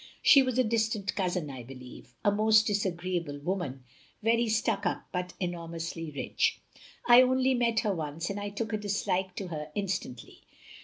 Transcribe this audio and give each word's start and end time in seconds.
She 0.23 0.41
was 0.41 0.57
a 0.57 0.63
distant 0.63 1.13
cousin, 1.13 1.51
I 1.51 1.61
believe. 1.61 2.15
A 2.25 2.31
most 2.31 2.65
disagreeable 2.65 3.37
woman, 3.37 3.83
very 4.23 4.47
stuck 4.47 4.83
up 4.83 5.03
but 5.11 5.33
enormously 5.39 6.09
rich. 6.09 6.59
I 7.07 7.21
only 7.21 7.53
met 7.53 7.81
her 7.81 7.93
once 7.93 8.31
and 8.31 8.39
I 8.39 8.49
took 8.49 8.73
a 8.73 8.77
dislike 8.77 9.35
to 9.35 9.49
her 9.49 9.69
instantly. 9.75 10.41